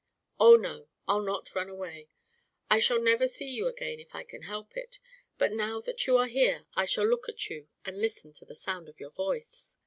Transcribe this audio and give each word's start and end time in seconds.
"Oh, 0.39 0.55
no, 0.55 0.87
I'll 1.07 1.21
not 1.21 1.53
run 1.53 1.69
away! 1.69 2.09
I 2.71 2.79
shall 2.79 2.99
never 2.99 3.27
see 3.27 3.45
you 3.47 3.67
again 3.67 3.99
if 3.99 4.15
I 4.15 4.23
can 4.23 4.41
help 4.41 4.75
it, 4.75 4.97
but 5.37 5.51
now 5.51 5.79
that 5.81 6.07
you 6.07 6.17
are 6.17 6.25
here 6.25 6.65
I 6.73 6.85
shall 6.85 7.05
look 7.07 7.29
at 7.29 7.51
you 7.51 7.69
and 7.85 8.01
listen 8.01 8.33
to 8.33 8.45
the 8.45 8.55
sound 8.55 8.89
of 8.89 8.99
your 8.99 9.11
voice." 9.11 9.77